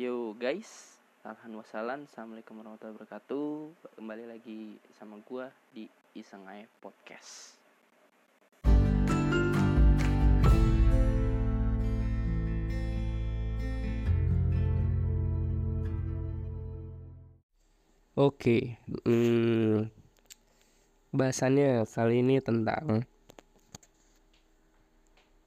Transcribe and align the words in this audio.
Yo 0.00 0.32
guys, 0.32 0.96
alhamdulillah 1.28 2.00
Assalamualaikum 2.08 2.56
warahmatullahi 2.56 2.96
wabarakatuh 2.96 3.48
Kembali 4.00 4.32
lagi 4.32 4.80
sama 4.96 5.20
gua 5.28 5.52
di 5.76 5.92
Iseng 6.16 6.40
Aja 6.48 6.64
Podcast 6.80 7.60
Oke, 18.16 18.80
hmm, 19.04 19.84
bahasannya 21.12 21.84
kali 21.84 22.24
ini 22.24 22.40
tentang 22.40 23.04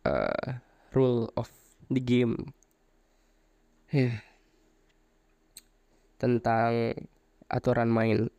uh, 0.06 0.46
rule 0.94 1.34
of 1.34 1.50
the 1.90 1.98
game. 1.98 2.54
Yeah. 3.90 4.22
Tentang 6.23 6.95
aturan 7.52 7.91
main. 7.91 8.32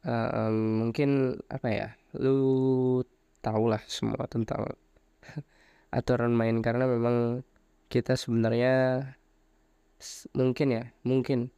Uh, 0.00 0.48
mungkin 0.80 1.36
apa 1.52 1.68
ya, 1.68 1.88
lu 2.16 3.04
tau 3.44 3.68
lah 3.68 3.84
semua 3.84 4.24
tentang 4.24 4.64
aturan 5.98 6.32
main 6.32 6.64
karena 6.64 6.88
memang 6.88 7.44
kita 7.92 8.16
sebenarnya 8.16 9.04
mungkin 10.32 10.68
ya 10.72 10.84
mungkin 11.04 11.52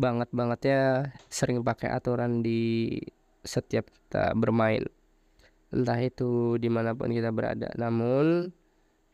banget 0.00 0.32
banget 0.32 0.60
ya 0.64 0.84
sering 1.28 1.60
pakai 1.60 1.92
aturan 1.92 2.40
di 2.40 2.96
setiap 3.44 3.92
kita 3.92 4.32
bermain 4.32 4.88
entah 5.68 6.00
itu 6.00 6.56
di 6.56 6.72
mana 6.72 6.96
pun 6.96 7.12
kita 7.12 7.28
berada 7.28 7.68
namun 7.76 8.48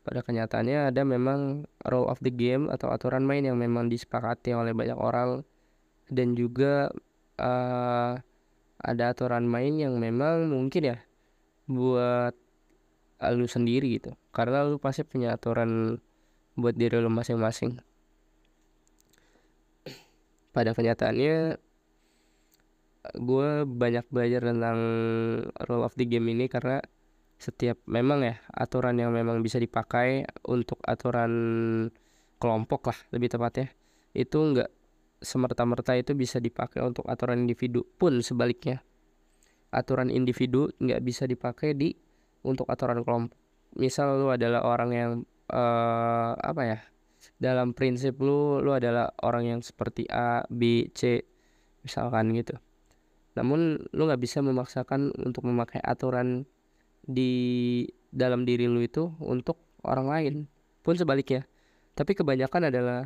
pada 0.07 0.23
kenyataannya 0.23 0.87
ada 0.87 1.03
memang 1.03 1.67
rule 1.83 2.07
of 2.07 2.23
the 2.23 2.31
game 2.31 2.71
atau 2.71 2.87
aturan 2.87 3.27
main 3.27 3.43
yang 3.43 3.59
memang 3.59 3.91
disepakati 3.91 4.55
oleh 4.55 4.71
banyak 4.71 4.95
orang. 4.95 5.43
Dan 6.07 6.39
juga 6.39 6.87
uh, 7.35 8.15
ada 8.79 9.03
aturan 9.11 9.43
main 9.43 9.75
yang 9.75 9.99
memang 9.99 10.47
mungkin 10.47 10.95
ya 10.95 10.97
buat 11.67 12.31
lu 13.35 13.51
sendiri 13.51 13.99
gitu. 13.99 14.15
Karena 14.31 14.63
lu 14.63 14.79
pasti 14.79 15.03
punya 15.03 15.35
aturan 15.35 15.99
buat 16.55 16.79
diri 16.79 17.03
lu 17.03 17.11
masing-masing. 17.11 17.83
Pada 20.55 20.71
kenyataannya 20.71 21.59
gue 23.11 23.49
banyak 23.67 24.07
belajar 24.07 24.41
tentang 24.47 24.79
rule 25.67 25.83
of 25.83 25.95
the 25.99 26.07
game 26.07 26.31
ini 26.31 26.47
karena 26.47 26.79
setiap 27.37 27.77
memang 27.85 28.25
ya 28.25 28.35
aturan 28.49 28.97
yang 28.97 29.13
memang 29.13 29.45
bisa 29.45 29.61
dipakai 29.61 30.25
untuk 30.49 30.81
aturan 30.85 31.31
kelompok 32.41 32.89
lah 32.89 32.99
lebih 33.13 33.29
tepatnya 33.29 33.69
itu 34.17 34.37
enggak 34.41 34.69
semerta-merta 35.17 35.97
itu 35.97 36.13
bisa 36.13 36.37
dipakai 36.37 36.85
untuk 36.85 37.05
aturan 37.09 37.41
individu 37.41 37.81
pun 37.97 38.21
sebaliknya. 38.21 38.85
Aturan 39.73 40.13
individu 40.13 40.69
nggak 40.77 41.01
bisa 41.01 41.25
dipakai 41.25 41.73
di 41.73 41.89
untuk 42.45 42.69
aturan 42.69 43.01
kelompok. 43.01 43.33
Misal 43.77 44.21
lu 44.21 44.29
adalah 44.29 44.61
orang 44.61 44.89
yang 44.93 45.11
uh, 45.49 46.37
apa 46.37 46.61
ya 46.65 46.79
dalam 47.41 47.73
prinsip 47.73 48.21
lu 48.21 48.61
lu 48.61 48.73
adalah 48.73 49.09
orang 49.25 49.57
yang 49.57 49.59
seperti 49.65 50.05
A 50.09 50.45
B 50.49 50.89
C 50.93 51.25
misalkan 51.81 52.33
gitu. 52.37 52.57
Namun 53.33 53.81
lu 53.93 54.01
nggak 54.05 54.21
bisa 54.21 54.45
memaksakan 54.45 55.13
untuk 55.17 55.45
memakai 55.49 55.81
aturan 55.81 56.45
di 57.07 57.31
dalam 58.11 58.43
diri 58.43 58.67
lu 58.67 58.83
itu 58.83 59.15
untuk 59.23 59.57
orang 59.87 60.07
lain 60.11 60.35
pun 60.83 60.99
sebaliknya 60.99 61.47
tapi 61.95 62.13
kebanyakan 62.13 62.69
adalah 62.69 62.99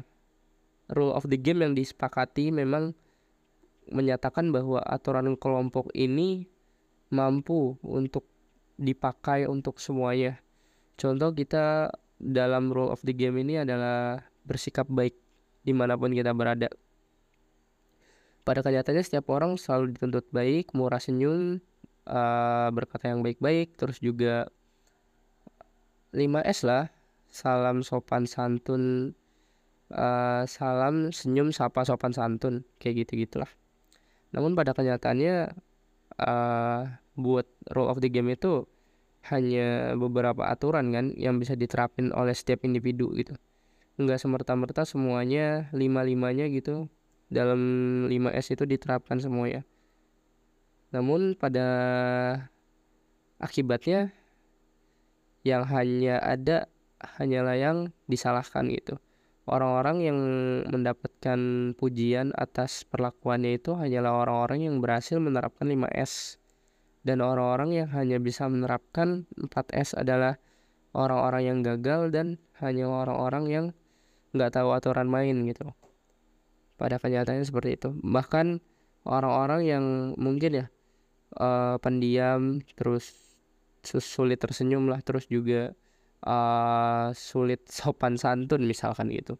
rule 0.92 1.14
of 1.14 1.30
the 1.30 1.38
game 1.38 1.62
yang 1.62 1.78
disepakati 1.78 2.50
memang 2.50 2.98
menyatakan 3.94 4.50
bahwa 4.50 4.82
aturan 4.82 5.38
kelompok 5.38 5.94
ini 5.94 6.50
mampu 7.14 7.78
untuk 7.86 8.26
dipakai 8.82 9.46
untuk 9.46 9.78
semuanya 9.78 10.42
contoh 10.98 11.30
kita 11.32 11.94
dalam 12.18 12.70
rule 12.74 12.90
of 12.94 13.02
the 13.06 13.14
game 13.14 13.38
ini 13.42 13.62
adalah 13.62 14.22
bersikap 14.46 14.86
baik 14.90 15.18
di 15.62 15.74
mana 15.74 15.98
pun 15.98 16.14
kita 16.14 16.34
berada. 16.34 16.70
Pada 18.42 18.66
kenyataannya 18.66 19.06
setiap 19.06 19.30
orang 19.30 19.58
selalu 19.58 19.94
dituntut 19.94 20.26
baik, 20.34 20.74
murah 20.74 20.98
senyum, 20.98 21.62
uh, 22.08 22.70
berkata 22.74 23.12
yang 23.12 23.22
baik-baik, 23.22 23.78
terus 23.78 24.02
juga 24.02 24.50
5S 26.12 26.68
lah, 26.68 26.90
salam 27.32 27.86
sopan 27.86 28.28
santun, 28.28 29.16
uh, 29.94 30.44
salam 30.48 31.10
senyum 31.14 31.54
sapa 31.54 31.86
sopan 31.88 32.12
santun, 32.16 32.66
kayak 32.82 33.06
gitu 33.08 33.26
gitulah. 33.26 33.52
Namun 34.32 34.56
pada 34.56 34.72
kenyataannya 34.72 35.52
uh, 36.20 36.82
buat 37.20 37.48
rule 37.76 37.92
of 37.92 38.00
the 38.00 38.08
game 38.08 38.32
itu 38.32 38.64
hanya 39.30 39.94
beberapa 39.94 40.50
aturan 40.50 40.90
kan 40.90 41.14
yang 41.14 41.38
bisa 41.38 41.54
diterapin 41.54 42.10
oleh 42.16 42.34
setiap 42.34 42.66
individu 42.66 43.14
gitu. 43.14 43.38
Nggak 44.02 44.18
semerta-merta 44.18 44.82
semuanya 44.88 45.70
lima-limanya 45.76 46.50
gitu 46.50 46.90
dalam 47.32 47.62
5S 48.10 48.58
itu 48.60 48.64
diterapkan 48.68 49.22
semua 49.22 49.48
ya 49.48 49.62
namun 50.92 51.40
pada 51.40 51.68
akibatnya 53.40 54.12
yang 55.42 55.66
hanya 55.66 56.22
ada 56.22 56.70
hanyalah 57.18 57.58
yang 57.58 57.78
disalahkan 58.06 58.70
gitu. 58.70 59.00
Orang-orang 59.50 59.98
yang 60.06 60.18
mendapatkan 60.70 61.74
pujian 61.74 62.30
atas 62.38 62.86
perlakuannya 62.86 63.58
itu 63.58 63.74
hanyalah 63.74 64.22
orang-orang 64.22 64.70
yang 64.70 64.76
berhasil 64.78 65.18
menerapkan 65.18 65.66
5S 65.66 66.38
dan 67.02 67.26
orang-orang 67.26 67.74
yang 67.74 67.90
hanya 67.90 68.22
bisa 68.22 68.46
menerapkan 68.46 69.26
4S 69.42 69.98
adalah 69.98 70.38
orang-orang 70.94 71.42
yang 71.42 71.58
gagal 71.66 72.14
dan 72.14 72.38
hanya 72.62 72.86
orang-orang 72.86 73.46
yang 73.50 73.66
nggak 74.38 74.54
tahu 74.54 74.70
aturan 74.78 75.10
main 75.10 75.34
gitu. 75.50 75.74
Pada 76.78 77.02
kenyataannya 77.02 77.46
seperti 77.46 77.82
itu. 77.82 77.90
Bahkan 77.98 78.62
orang-orang 79.10 79.62
yang 79.66 79.86
mungkin 80.22 80.52
ya 80.62 80.66
uh, 81.38 81.78
pendiam 81.80 82.60
terus 82.76 83.14
sulit 83.84 84.38
tersenyum 84.38 84.86
lah 84.88 85.02
terus 85.02 85.26
juga 85.26 85.74
uh, 86.26 87.10
sulit 87.14 87.66
sopan 87.78 88.18
santun 88.18 88.66
misalkan 88.66 89.12
gitu. 89.14 89.38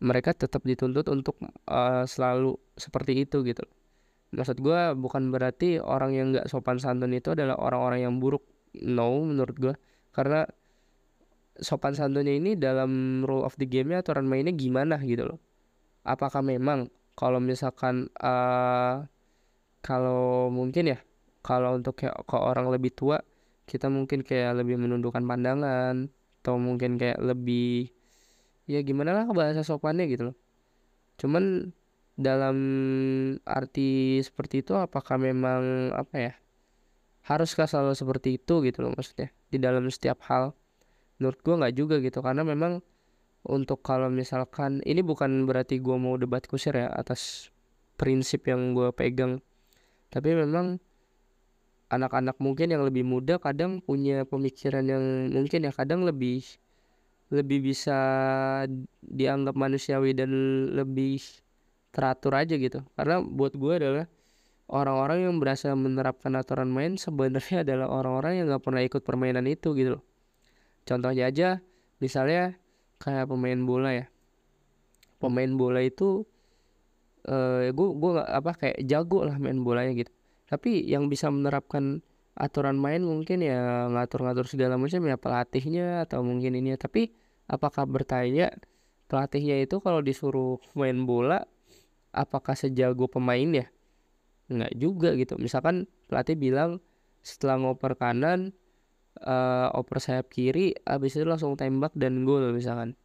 Mereka 0.00 0.32
tetap 0.32 0.64
dituntut 0.64 1.04
untuk 1.12 1.36
uh, 1.68 2.08
selalu 2.08 2.56
seperti 2.72 3.28
itu 3.28 3.44
gitu. 3.44 3.62
Maksud 4.32 4.62
gue 4.62 4.94
bukan 4.96 5.28
berarti 5.28 5.82
orang 5.82 6.16
yang 6.16 6.26
nggak 6.32 6.48
sopan 6.48 6.80
santun 6.80 7.12
itu 7.12 7.36
adalah 7.36 7.60
orang-orang 7.60 8.08
yang 8.08 8.14
buruk. 8.16 8.46
No 8.80 9.26
menurut 9.26 9.56
gue 9.58 9.74
karena 10.14 10.46
sopan 11.60 11.92
santunnya 11.92 12.32
ini 12.32 12.56
dalam 12.56 13.22
rule 13.22 13.44
of 13.44 13.54
the 13.60 13.68
game-nya 13.68 14.00
aturan 14.00 14.24
mainnya 14.24 14.54
gimana 14.56 14.96
gitu 15.04 15.28
loh. 15.28 15.38
Apakah 16.02 16.40
memang 16.40 16.88
kalau 17.14 17.38
misalkan 17.38 18.08
uh, 18.24 19.04
kalau 19.80 20.52
mungkin 20.52 20.96
ya 20.96 20.98
kalau 21.40 21.80
untuk 21.80 21.96
kayak 21.96 22.16
ke 22.28 22.36
orang 22.36 22.68
lebih 22.68 22.92
tua 22.92 23.20
kita 23.64 23.86
mungkin 23.86 24.26
kayak 24.26 24.60
lebih 24.60 24.76
menundukkan 24.76 25.22
pandangan 25.24 26.10
atau 26.40 26.56
mungkin 26.56 26.96
kayak 26.96 27.20
lebih 27.20 27.92
ya 28.66 28.80
gimana 28.82 29.14
lah 29.14 29.24
bahasa 29.30 29.62
sopannya 29.62 30.10
gitu 30.10 30.32
loh. 30.32 30.36
Cuman 31.20 31.70
dalam 32.18 32.56
arti 33.46 34.20
seperti 34.20 34.66
itu 34.66 34.76
apakah 34.76 35.16
memang 35.16 35.94
apa 35.96 36.16
ya 36.18 36.32
haruskah 37.24 37.70
selalu 37.70 37.94
seperti 37.96 38.36
itu 38.36 38.60
gitu 38.66 38.84
loh 38.84 38.92
maksudnya 38.92 39.30
di 39.48 39.58
dalam 39.62 39.86
setiap 39.86 40.18
hal? 40.26 40.56
Menurut 41.20 41.38
gue 41.44 41.54
nggak 41.54 41.74
juga 41.76 41.96
gitu 42.00 42.24
karena 42.24 42.42
memang 42.42 42.80
untuk 43.46 43.80
kalau 43.80 44.12
misalkan 44.12 44.84
ini 44.84 45.00
bukan 45.00 45.48
berarti 45.48 45.80
gue 45.80 45.96
mau 45.96 46.16
debat 46.20 46.44
kusir 46.44 46.76
ya 46.76 46.88
atas 46.92 47.52
prinsip 47.96 48.48
yang 48.48 48.72
gue 48.72 48.92
pegang 48.92 49.40
tapi 50.10 50.34
memang 50.34 50.82
anak-anak 51.90 52.38
mungkin 52.38 52.70
yang 52.70 52.86
lebih 52.86 53.02
muda 53.02 53.42
kadang 53.42 53.82
punya 53.82 54.22
pemikiran 54.22 54.86
yang 54.86 55.02
mungkin 55.34 55.66
ya 55.66 55.72
kadang 55.74 56.06
lebih 56.06 56.42
lebih 57.30 57.62
bisa 57.62 57.98
dianggap 59.02 59.54
manusiawi 59.54 60.14
dan 60.14 60.30
lebih 60.74 61.22
teratur 61.94 62.34
aja 62.34 62.54
gitu. 62.58 62.82
Karena 62.98 63.22
buat 63.22 63.54
gue 63.54 63.72
adalah 63.78 64.06
orang-orang 64.70 65.30
yang 65.30 65.34
berasa 65.38 65.74
menerapkan 65.74 66.34
aturan 66.34 66.70
main 66.70 66.98
sebenarnya 66.98 67.62
adalah 67.66 67.90
orang-orang 67.90 68.42
yang 68.42 68.46
nggak 68.50 68.62
pernah 68.62 68.82
ikut 68.82 69.02
permainan 69.02 69.46
itu 69.46 69.74
gitu 69.78 69.98
loh. 69.98 70.04
Contohnya 70.86 71.30
aja 71.30 71.62
misalnya 72.02 72.58
kayak 72.98 73.30
pemain 73.30 73.58
bola 73.62 73.90
ya. 73.94 74.06
Pemain 75.22 75.52
bola 75.54 75.84
itu 75.86 76.26
eh 77.26 77.68
gue 77.72 77.88
gue 77.96 78.10
nggak 78.16 78.30
apa 78.30 78.50
kayak 78.56 78.78
jago 78.88 79.24
lah 79.26 79.36
main 79.36 79.60
bolanya 79.60 79.92
gitu. 79.96 80.12
Tapi 80.48 80.84
yang 80.88 81.06
bisa 81.12 81.28
menerapkan 81.30 82.02
aturan 82.34 82.80
main 82.80 83.04
mungkin 83.04 83.44
ya 83.44 83.90
ngatur-ngatur 83.92 84.48
segala 84.48 84.80
macam 84.80 85.02
ya 85.04 85.16
pelatihnya 85.20 86.08
atau 86.08 86.24
mungkin 86.24 86.56
ini 86.56 86.72
ya 86.74 86.78
tapi 86.80 87.12
apakah 87.50 87.84
bertanya 87.84 88.54
pelatihnya 89.10 89.60
itu 89.60 89.82
kalau 89.82 90.00
disuruh 90.00 90.56
main 90.72 91.04
bola 91.04 91.44
apakah 92.14 92.54
sejago 92.56 93.10
pemainnya 93.10 93.68
nggak 94.50 94.72
juga 94.78 95.14
gitu. 95.14 95.38
Misalkan 95.38 95.86
pelatih 96.10 96.34
bilang 96.34 96.82
setelah 97.22 97.60
ngoper 97.60 97.94
kanan 98.00 98.56
uh, 99.22 99.68
oper 99.76 100.00
sayap 100.00 100.32
kiri 100.32 100.74
habis 100.88 101.14
itu 101.14 101.26
langsung 101.28 101.54
tembak 101.54 101.92
dan 101.94 102.24
gol 102.24 102.50
misalkan 102.56 102.96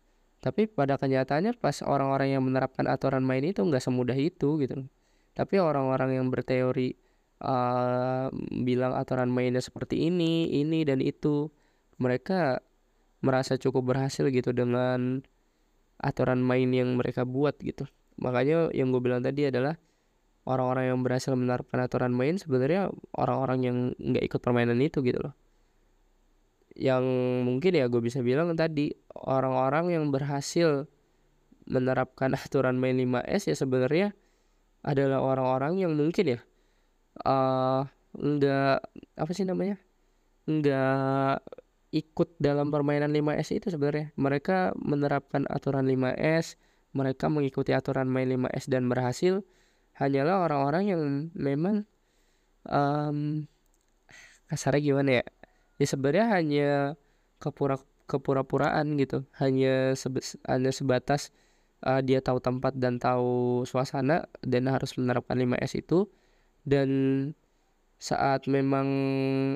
tapi 0.46 0.70
pada 0.70 1.02
kenyataannya 1.02 1.58
pas 1.58 1.82
orang-orang 1.82 2.38
yang 2.38 2.46
menerapkan 2.46 2.86
aturan 2.86 3.26
main 3.26 3.42
itu 3.42 3.66
nggak 3.66 3.82
semudah 3.82 4.14
itu 4.14 4.62
gitu. 4.62 4.86
Tapi 5.34 5.58
orang-orang 5.58 6.22
yang 6.22 6.30
berteori 6.30 6.94
uh, 7.42 8.30
bilang 8.62 8.94
aturan 8.94 9.34
mainnya 9.34 9.58
seperti 9.58 10.06
ini 10.06 10.54
ini 10.54 10.86
dan 10.86 11.02
itu 11.02 11.50
mereka 11.98 12.62
merasa 13.26 13.58
cukup 13.58 13.98
berhasil 13.98 14.30
gitu 14.30 14.54
dengan 14.54 15.26
aturan 15.98 16.46
main 16.46 16.70
yang 16.70 16.94
mereka 16.94 17.26
buat 17.26 17.58
gitu. 17.66 17.90
Makanya 18.22 18.70
yang 18.70 18.94
gue 18.94 19.02
bilang 19.02 19.26
tadi 19.26 19.50
adalah 19.50 19.82
orang-orang 20.46 20.94
yang 20.94 21.02
berhasil 21.02 21.34
menerapkan 21.34 21.82
aturan 21.82 22.14
main 22.14 22.38
sebenarnya 22.38 22.94
orang-orang 23.18 23.60
yang 23.66 23.78
nggak 23.98 24.30
ikut 24.30 24.40
permainan 24.46 24.78
itu 24.78 25.02
gitu 25.02 25.26
loh 25.26 25.34
yang 26.76 27.04
mungkin 27.48 27.72
ya 27.76 27.88
gue 27.88 28.04
bisa 28.04 28.20
bilang 28.20 28.52
tadi 28.60 28.92
orang-orang 29.16 29.96
yang 29.96 30.12
berhasil 30.12 30.88
menerapkan 31.66 32.36
aturan 32.36 32.78
main 32.78 33.00
5S 33.00 33.50
ya 33.50 33.56
sebenarnya 33.56 34.14
adalah 34.86 35.24
orang-orang 35.24 35.82
yang 35.82 35.98
mungkin 35.98 36.38
ya 36.38 36.40
uh, 37.26 37.88
nggak 38.16 38.78
apa 39.18 39.32
sih 39.34 39.48
namanya 39.48 39.82
nggak 40.46 41.42
ikut 41.96 42.36
dalam 42.44 42.76
permainan 42.76 43.08
5S 43.16 43.56
itu 43.56 43.68
sebenarnya. 43.72 44.12
Mereka 44.20 44.76
menerapkan 44.76 45.48
aturan 45.48 45.88
5S 45.88 46.60
mereka 46.96 47.28
mengikuti 47.28 47.76
aturan 47.76 48.08
main 48.08 48.32
5S 48.32 48.72
dan 48.72 48.88
berhasil. 48.88 49.44
Hanyalah 50.00 50.48
orang-orang 50.48 50.84
yang 50.92 51.02
memang 51.36 51.84
um, 52.68 53.48
kasarnya 54.48 54.82
gimana 54.84 55.10
ya 55.20 55.24
ya 55.82 55.86
sebenarnya 55.88 56.26
hanya 56.36 56.70
kepura 57.42 57.80
kepura-puraan 58.06 58.96
gitu. 59.02 59.26
Hanya 59.42 59.98
sebe 59.98 60.22
hanya 60.46 60.72
sebatas 60.72 61.34
uh, 61.86 62.02
dia 62.06 62.22
tahu 62.22 62.40
tempat 62.40 62.78
dan 62.78 63.02
tahu 63.02 63.64
suasana 63.68 64.30
dan 64.46 64.70
harus 64.70 64.96
menerapkan 64.98 65.38
5S 65.38 65.82
itu. 65.82 66.10
Dan 66.66 66.90
saat 67.96 68.46
memang 68.52 68.88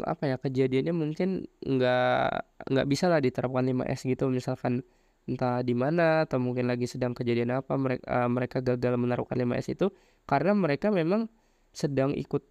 apa 0.07 0.31
ya 0.31 0.37
kejadiannya 0.39 0.93
mungkin 0.95 1.49
nggak 1.61 2.29
nggak 2.71 2.87
bisa 2.89 3.05
lah 3.11 3.21
diterapkan 3.21 3.65
5S 3.65 4.09
gitu. 4.09 4.31
Misalkan 4.31 4.81
entah 5.29 5.61
di 5.61 5.77
mana 5.77 6.25
atau 6.25 6.41
mungkin 6.41 6.65
lagi 6.65 6.89
sedang 6.89 7.13
kejadian 7.13 7.53
apa 7.61 7.77
mereka 7.77 8.05
uh, 8.09 8.25
mereka 8.25 8.57
gagal 8.65 8.97
menaruhkan 8.97 9.37
5S 9.37 9.77
itu 9.77 9.93
karena 10.25 10.57
mereka 10.57 10.89
memang 10.89 11.29
sedang 11.69 12.17
ikut 12.17 12.41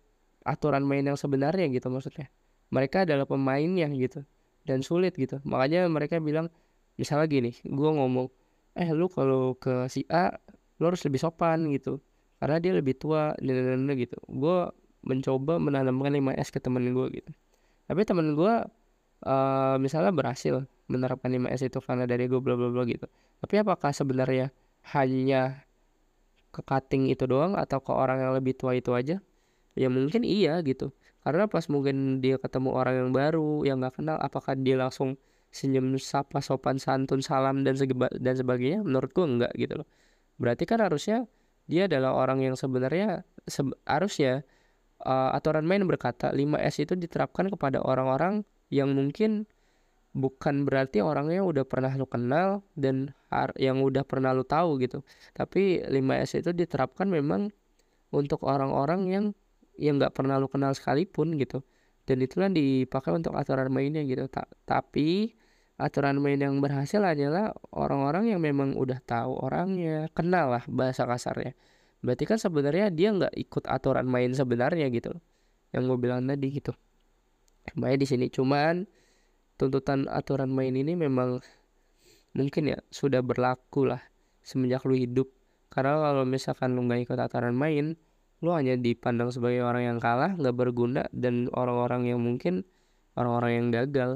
aturan 0.47 0.87
main 0.87 1.03
yang 1.03 1.19
sebenarnya 1.19 1.67
gitu 1.75 1.91
maksudnya 1.91 2.31
mereka 2.69 3.09
adalah 3.09 3.25
pemainnya 3.25 3.89
gitu 3.93 4.25
dan 4.69 4.85
sulit 4.85 5.17
gitu. 5.17 5.41
Makanya 5.49 5.89
mereka 5.89 6.21
bilang 6.21 6.53
misalnya 7.01 7.31
gini 7.31 7.57
gue 7.65 7.91
ngomong 7.95 8.29
eh 8.77 8.89
lu 8.93 9.09
kalau 9.09 9.55
ke 9.57 9.87
si 9.89 10.05
A 10.13 10.35
lu 10.79 10.93
harus 10.93 11.03
lebih 11.09 11.21
sopan 11.21 11.69
gitu. 11.73 11.99
Karena 12.39 12.63
dia 12.63 12.73
lebih 12.77 12.95
tua 12.95 13.35
dan 13.41 13.89
gitu. 13.99 14.15
Gue 14.31 14.71
mencoba 15.03 15.59
menanamkan 15.59 16.15
5S 16.15 16.55
ke 16.55 16.61
temen 16.63 16.85
gue 16.95 17.07
gitu. 17.11 17.31
Tapi 17.89 18.05
temen 18.05 18.37
gue 18.37 18.55
uh, 19.25 19.77
misalnya 19.81 20.13
berhasil 20.13 20.69
menerapkan 20.87 21.33
5S 21.33 21.67
itu 21.67 21.79
karena 21.83 22.05
dari 22.07 22.31
gue 22.31 22.39
bla 22.39 22.55
bla 22.55 22.71
bla 22.71 22.85
gitu. 22.87 23.09
Tapi 23.43 23.55
apakah 23.59 23.91
sebenarnya 23.91 24.55
hanya 24.95 25.65
ke 26.55 26.61
cutting 26.63 27.11
itu 27.11 27.27
doang 27.27 27.59
atau 27.59 27.83
ke 27.83 27.91
orang 27.91 28.23
yang 28.23 28.33
lebih 28.37 28.55
tua 28.55 28.77
itu 28.77 28.95
aja? 28.95 29.19
Ya 29.79 29.89
mungkin 29.91 30.27
iya 30.27 30.59
gitu 30.63 30.91
karena 31.23 31.51
pas 31.51 31.67
mungkin 31.67 32.23
dia 32.23 32.39
ketemu 32.39 32.71
orang 32.75 32.95
yang 33.07 33.11
baru 33.11 33.51
yang 33.67 33.77
nggak 33.83 34.01
kenal 34.01 34.17
apakah 34.19 34.55
dia 34.55 34.79
langsung 34.79 35.19
senyum 35.49 35.97
sapa 35.97 36.45
sopan 36.45 36.77
santun 36.77 37.25
salam 37.25 37.65
dan 37.65 37.75
segeba, 37.75 38.13
dan 38.17 38.37
sebagainya 38.37 38.85
menurut 38.85 39.11
gue 39.13 39.25
enggak 39.25 39.53
gitu 39.57 39.81
loh 39.83 39.89
berarti 40.39 40.65
kan 40.69 40.85
harusnya 40.85 41.27
dia 41.69 41.85
adalah 41.89 42.17
orang 42.17 42.45
yang 42.45 42.55
sebenarnya 42.57 43.27
se 43.45 43.61
harusnya 43.85 44.45
uh, 45.05 45.37
aturan 45.37 45.69
main 45.69 45.85
berkata 45.85 46.33
5S 46.33 46.89
itu 46.89 46.95
diterapkan 46.97 47.53
kepada 47.53 47.83
orang-orang 47.85 48.43
yang 48.73 48.93
mungkin 48.93 49.47
bukan 50.17 50.65
berarti 50.65 51.05
orangnya 51.05 51.45
udah 51.45 51.65
pernah 51.69 51.93
lu 51.95 52.09
kenal 52.09 52.65
dan 52.75 53.13
yang 53.61 53.85
udah 53.85 54.03
pernah 54.09 54.33
lu 54.33 54.43
tahu 54.43 54.81
gitu. 54.81 55.05
Tapi 55.37 55.85
5S 55.85 56.43
itu 56.43 56.51
diterapkan 56.57 57.07
memang 57.07 57.53
untuk 58.09 58.43
orang-orang 58.49 59.01
yang 59.13 59.25
yang 59.79 59.97
nggak 59.97 60.13
pernah 60.13 60.37
lu 60.37 60.51
kenal 60.51 60.75
sekalipun 60.75 61.39
gitu. 61.39 61.63
Dan 62.05 62.25
itulah 62.25 62.51
dipakai 62.51 63.15
untuk 63.15 63.39
aturan 63.39 63.71
mainnya 63.71 64.03
gitu. 64.03 64.27
Ta 64.27 64.45
tapi 64.67 65.39
aturan 65.79 66.19
main 66.19 66.37
yang 66.37 66.59
berhasil 66.59 66.99
adalah 66.99 67.55
orang-orang 67.71 68.35
yang 68.35 68.43
memang 68.43 68.75
udah 68.75 68.99
tahu 68.99 69.39
orangnya, 69.39 70.11
kenal 70.11 70.51
lah 70.51 70.65
bahasa 70.67 71.07
kasarnya. 71.07 71.55
Berarti 72.03 72.25
kan 72.27 72.39
sebenarnya 72.43 72.91
dia 72.91 73.15
nggak 73.15 73.35
ikut 73.39 73.65
aturan 73.71 74.07
main 74.11 74.35
sebenarnya 74.35 74.91
gitu. 74.91 75.15
Yang 75.71 75.83
gue 75.95 75.99
bilang 76.03 76.27
tadi 76.27 76.47
gitu. 76.51 76.75
Makanya 77.79 77.99
di 78.03 78.07
sini 78.09 78.27
cuman 78.33 78.89
tuntutan 79.59 80.07
aturan 80.11 80.51
main 80.51 80.75
ini 80.75 80.95
memang 80.99 81.43
mungkin 82.33 82.71
ya 82.71 82.79
sudah 82.91 83.21
berlaku 83.21 83.91
lah 83.91 83.99
semenjak 84.47 84.87
lu 84.87 84.95
hidup 84.95 85.27
karena 85.69 85.99
kalau 85.99 86.25
misalkan 86.25 86.79
lu 86.79 86.87
nggak 86.87 87.11
ikut 87.11 87.19
aturan 87.19 87.59
main 87.59 87.99
lu 88.39 88.55
hanya 88.55 88.79
dipandang 88.79 89.35
sebagai 89.35 89.67
orang 89.67 89.95
yang 89.95 89.99
kalah 89.99 90.35
nggak 90.39 90.55
berguna 90.55 91.11
dan 91.11 91.51
orang-orang 91.51 92.07
yang 92.07 92.23
mungkin 92.23 92.63
orang-orang 93.19 93.53
yang 93.59 93.67
gagal 93.75 94.11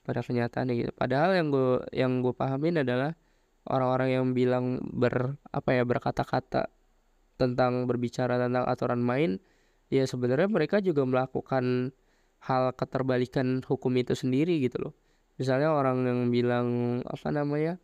pada 0.00 0.24
kenyataannya 0.24 0.74
gitu. 0.80 0.92
Padahal 0.96 1.36
yang 1.36 1.52
gue 1.52 1.84
yang 1.92 2.24
gue 2.24 2.32
pahamin 2.32 2.80
adalah 2.80 3.12
orang-orang 3.68 4.08
yang 4.16 4.24
bilang 4.32 4.80
ber 4.80 5.36
apa 5.52 5.76
ya 5.76 5.84
berkata-kata 5.84 6.72
tentang 7.36 7.84
berbicara 7.84 8.40
tentang 8.40 8.64
aturan 8.64 9.00
main 9.04 9.40
ya 9.92 10.04
sebenarnya 10.08 10.48
mereka 10.48 10.80
juga 10.80 11.04
melakukan 11.04 11.92
hal 12.40 12.72
keterbalikan 12.72 13.60
hukum 13.68 13.92
itu 14.00 14.16
sendiri 14.16 14.56
gitu 14.64 14.88
loh. 14.88 14.94
Misalnya 15.36 15.76
orang 15.76 16.08
yang 16.08 16.20
bilang 16.32 16.68
apa 17.04 17.28
namanya 17.28 17.76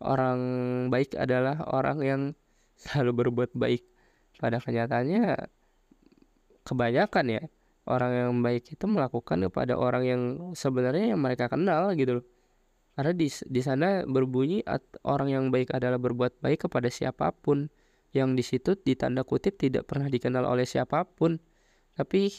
orang 0.00 0.40
baik 0.88 1.16
adalah 1.20 1.60
orang 1.68 1.98
yang 2.00 2.22
selalu 2.80 3.28
berbuat 3.28 3.52
baik 3.52 3.84
pada 4.40 4.56
kenyataannya 4.56 5.36
kebanyakan 6.64 7.26
ya 7.28 7.42
orang 7.90 8.12
yang 8.12 8.32
baik 8.40 8.72
itu 8.72 8.84
melakukan 8.88 9.50
kepada 9.50 9.76
orang 9.76 10.02
yang 10.06 10.22
sebenarnya 10.56 11.12
yang 11.12 11.20
mereka 11.20 11.52
kenal 11.52 11.92
gitu 11.98 12.20
loh. 12.22 12.26
Karena 12.94 13.12
di 13.16 13.28
di 13.28 13.60
sana 13.64 14.04
berbunyi 14.04 14.60
orang 15.06 15.28
yang 15.32 15.44
baik 15.48 15.72
adalah 15.72 15.96
berbuat 15.96 16.40
baik 16.40 16.68
kepada 16.68 16.88
siapa 16.88 17.34
pun. 17.34 17.68
Yang 18.10 18.30
di 18.34 18.42
situ 18.42 18.70
ditanda 18.74 19.22
kutip 19.22 19.54
tidak 19.54 19.86
pernah 19.86 20.10
dikenal 20.10 20.42
oleh 20.42 20.66
siapa 20.66 21.06
pun. 21.06 21.38
Tapi 21.94 22.30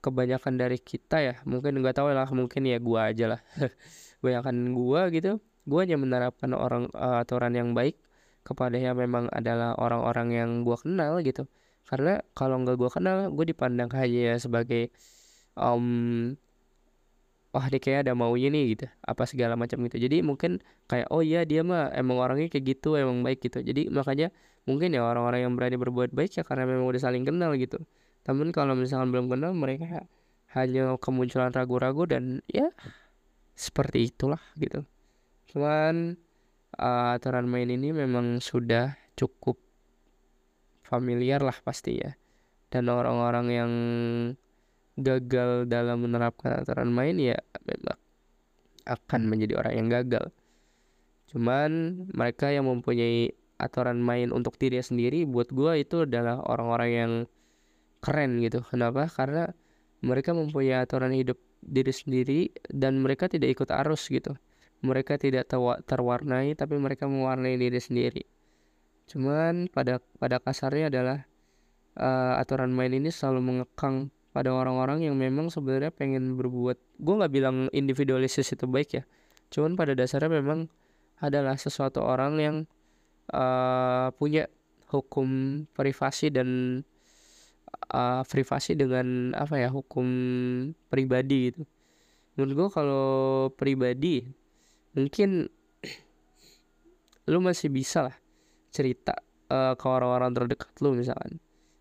kebanyakan 0.00 0.56
dari 0.56 0.80
kita 0.80 1.20
ya 1.20 1.34
mungkin 1.44 1.78
nggak 1.84 2.00
tahu 2.00 2.10
lah 2.10 2.26
mungkin 2.32 2.66
ya 2.66 2.78
gua 2.82 3.12
aja 3.14 3.36
lah. 3.36 3.40
Kebanyakan 4.20 4.56
gua 4.76 5.08
gitu 5.12 5.40
gua 5.68 5.86
hanya 5.86 6.00
menerapkan 6.00 6.50
orang 6.56 6.88
uh, 6.96 7.22
aturan 7.22 7.54
yang 7.54 7.76
baik 7.76 8.00
kepada 8.46 8.76
yang 8.80 8.96
memang 8.96 9.28
adalah 9.30 9.76
orang-orang 9.76 10.28
yang 10.34 10.50
gua 10.66 10.76
kenal 10.80 11.20
gitu. 11.20 11.46
Karena 11.88 12.22
kalau 12.36 12.60
nggak 12.62 12.76
gua 12.78 12.90
kenal 12.92 13.16
gua 13.32 13.46
dipandang 13.46 13.90
hanya 13.94 14.36
sebagai 14.40 14.92
um, 15.58 16.34
wah 17.50 17.66
dia 17.66 17.82
kayak 17.82 18.06
ada 18.06 18.12
maunya 18.14 18.48
nih 18.50 18.78
gitu 18.78 18.86
apa 19.02 19.22
segala 19.26 19.58
macam 19.58 19.82
gitu. 19.86 19.98
Jadi 19.98 20.22
mungkin 20.22 20.62
kayak 20.86 21.10
oh 21.10 21.22
iya 21.22 21.42
dia 21.42 21.66
mah 21.66 21.90
emang 21.94 22.18
orangnya 22.22 22.46
kayak 22.50 22.78
gitu 22.78 22.94
emang 22.94 23.26
baik 23.26 23.42
gitu. 23.42 23.58
Jadi 23.62 23.90
makanya 23.90 24.30
mungkin 24.68 24.94
ya 24.94 25.02
orang-orang 25.02 25.46
yang 25.48 25.52
berani 25.58 25.76
berbuat 25.80 26.14
baik 26.14 26.38
ya 26.38 26.42
karena 26.46 26.68
memang 26.68 26.86
udah 26.86 27.00
saling 27.02 27.26
kenal 27.26 27.50
gitu. 27.58 27.82
Namun 28.28 28.54
kalau 28.54 28.78
misalkan 28.78 29.10
belum 29.10 29.26
kenal 29.32 29.50
mereka 29.56 30.06
hanya 30.54 30.94
kemunculan 30.98 31.50
ragu-ragu 31.54 32.06
dan 32.06 32.42
ya 32.46 32.70
seperti 33.58 34.10
itulah 34.14 34.40
gitu. 34.58 34.86
Cuman 35.50 36.14
uh, 36.78 37.16
aturan 37.16 37.48
main 37.50 37.66
ini 37.66 37.90
memang 37.90 38.38
sudah 38.38 38.94
cukup 39.18 39.58
familiar 40.86 41.42
lah 41.42 41.56
pasti 41.64 41.98
ya. 41.98 42.14
Dan 42.70 42.86
orang-orang 42.86 43.46
yang 43.50 43.72
gagal 45.00 45.66
dalam 45.66 46.06
menerapkan 46.06 46.60
aturan 46.60 46.92
main 46.92 47.18
ya 47.18 47.38
memang 47.66 47.98
akan 48.86 49.20
menjadi 49.26 49.58
orang 49.58 49.74
yang 49.74 49.88
gagal. 49.90 50.30
Cuman 51.30 51.70
mereka 52.10 52.50
yang 52.50 52.66
mempunyai 52.66 53.34
aturan 53.60 54.02
main 54.02 54.30
untuk 54.34 54.58
diri 54.58 54.82
sendiri 54.82 55.26
buat 55.26 55.50
gue 55.50 55.82
itu 55.82 56.06
adalah 56.06 56.42
orang-orang 56.46 56.90
yang 56.90 57.12
keren 58.02 58.38
gitu. 58.42 58.62
Kenapa? 58.66 59.06
Karena 59.06 59.50
mereka 60.02 60.32
mempunyai 60.34 60.80
aturan 60.82 61.12
hidup 61.12 61.38
diri 61.60 61.92
sendiri 61.92 62.40
dan 62.72 63.04
mereka 63.04 63.28
tidak 63.28 63.60
ikut 63.60 63.68
arus 63.68 64.08
gitu 64.08 64.32
mereka 64.80 65.20
tidak 65.20 65.48
terwarnai 65.84 66.56
tapi 66.56 66.80
mereka 66.80 67.04
mewarnai 67.04 67.56
diri 67.56 67.80
sendiri. 67.80 68.24
Cuman 69.10 69.68
pada 69.68 70.00
pada 70.16 70.38
kasarnya 70.40 70.88
adalah 70.88 71.18
uh, 71.98 72.40
aturan 72.40 72.72
main 72.72 72.94
ini 72.94 73.12
selalu 73.12 73.40
mengekang 73.42 74.08
pada 74.30 74.54
orang-orang 74.54 75.02
yang 75.02 75.18
memang 75.18 75.50
sebenarnya 75.50 75.90
pengen 75.90 76.38
berbuat 76.38 76.78
gue 77.02 77.14
nggak 77.18 77.32
bilang 77.34 77.66
individualisis 77.74 78.54
itu 78.54 78.64
baik 78.70 79.02
ya. 79.02 79.04
Cuman 79.50 79.74
pada 79.74 79.92
dasarnya 79.98 80.30
memang 80.30 80.70
adalah 81.20 81.58
sesuatu 81.58 82.00
orang 82.00 82.32
yang 82.40 82.56
uh, 83.34 84.08
punya 84.16 84.46
hukum 84.88 85.62
privasi 85.74 86.30
dan 86.30 86.80
uh, 87.90 88.22
privasi 88.24 88.78
dengan 88.78 89.34
apa 89.34 89.58
ya 89.58 89.68
hukum 89.68 90.06
pribadi 90.88 91.52
gitu. 91.52 91.62
Menurut 92.38 92.52
gue 92.54 92.68
kalau 92.72 93.08
pribadi 93.58 94.24
mungkin 94.94 95.48
lu 97.30 97.38
masih 97.38 97.70
bisa 97.70 98.10
lah 98.10 98.16
cerita 98.74 99.14
uh, 99.50 99.74
ke 99.74 99.86
orang-orang 99.86 100.34
terdekat 100.34 100.70
lu 100.82 100.94
misalkan. 100.94 101.38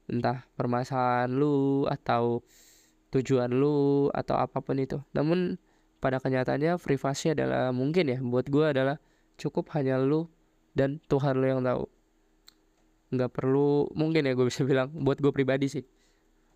Entah 0.09 0.45
permasalahan 0.57 1.29
lu 1.29 1.85
atau 1.85 2.41
tujuan 3.13 3.49
lu 3.49 4.09
atau 4.13 4.35
apa 4.37 4.61
pun 4.61 4.77
itu. 4.77 5.01
Namun 5.13 5.57
pada 6.01 6.17
kenyataannya 6.21 6.77
privasi 6.81 7.33
adalah 7.33 7.69
mungkin 7.73 8.09
ya 8.09 8.17
buat 8.21 8.49
gue 8.49 8.65
adalah 8.73 8.97
cukup 9.37 9.69
hanya 9.77 10.01
lu 10.01 10.29
dan 10.73 11.01
Tuhan 11.09 11.37
lu 11.37 11.45
yang 11.45 11.61
tahu. 11.61 11.85
Nggak 13.09 13.31
perlu 13.33 13.89
mungkin 13.97 14.25
ya 14.25 14.33
gue 14.37 14.45
bisa 14.49 14.61
bilang 14.65 14.93
buat 14.93 15.21
gue 15.21 15.33
pribadi 15.33 15.69
sih. 15.69 15.85